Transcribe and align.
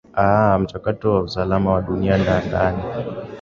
aah 0.17 0.59
mchakato 0.59 1.13
wa 1.13 1.21
usalama 1.21 1.73
wa 1.73 1.81
dunia 1.81 2.17
na 2.17 2.41
ndani 2.45 2.83